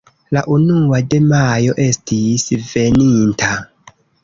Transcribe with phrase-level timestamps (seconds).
[0.35, 3.53] La unua de Majo estis veninta.